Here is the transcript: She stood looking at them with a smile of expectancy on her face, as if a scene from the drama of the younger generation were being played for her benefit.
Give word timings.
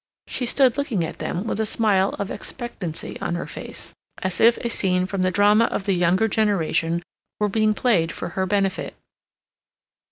She 0.25 0.47
stood 0.47 0.79
looking 0.79 1.03
at 1.03 1.19
them 1.19 1.43
with 1.43 1.59
a 1.59 1.65
smile 1.67 2.15
of 2.17 2.31
expectancy 2.31 3.21
on 3.21 3.35
her 3.35 3.45
face, 3.45 3.93
as 4.23 4.41
if 4.41 4.57
a 4.57 4.69
scene 4.71 5.05
from 5.05 5.21
the 5.21 5.29
drama 5.29 5.65
of 5.65 5.83
the 5.83 5.93
younger 5.93 6.27
generation 6.27 7.03
were 7.39 7.49
being 7.49 7.75
played 7.75 8.11
for 8.11 8.29
her 8.29 8.47
benefit. 8.47 8.95